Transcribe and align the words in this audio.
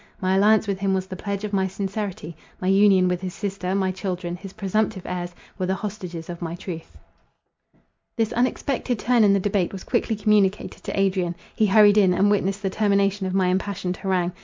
My 0.19 0.33
alliance 0.35 0.67
with 0.67 0.79
him 0.79 0.95
was 0.95 1.05
the 1.05 1.15
pledge 1.15 1.43
of 1.43 1.53
my 1.53 1.67
sincerity, 1.67 2.35
my 2.59 2.67
union 2.67 3.07
with 3.07 3.21
his 3.21 3.35
sister, 3.35 3.75
my 3.75 3.91
children, 3.91 4.35
his 4.35 4.51
presumptive 4.53 5.05
heirs, 5.05 5.35
were 5.59 5.67
the 5.67 5.75
hostages 5.75 6.27
of 6.27 6.41
my 6.41 6.55
truth. 6.55 6.97
This 8.17 8.33
unexpected 8.33 8.97
turn 8.97 9.23
in 9.23 9.33
the 9.33 9.39
debate 9.39 9.71
was 9.71 9.83
quickly 9.83 10.15
communicated 10.15 10.81
to 10.85 10.99
Adrian. 10.99 11.35
He 11.55 11.67
hurried 11.67 11.99
in, 11.99 12.15
and 12.15 12.31
witnessed 12.31 12.63
the 12.63 12.69
termination 12.71 13.27
of 13.27 13.35
my 13.35 13.49
impassioned 13.49 13.97
harangue. 13.97 14.33